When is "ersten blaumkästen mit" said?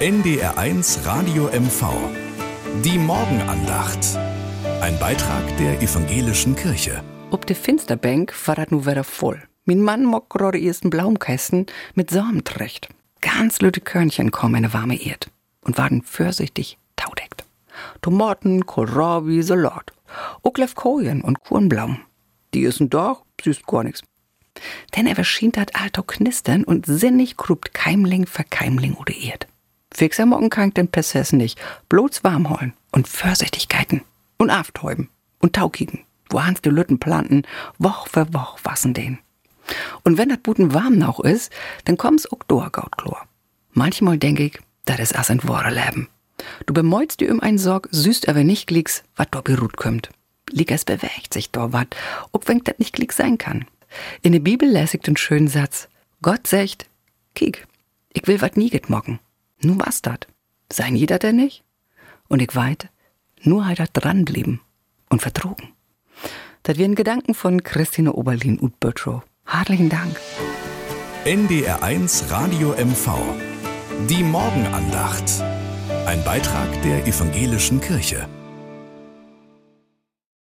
10.58-12.08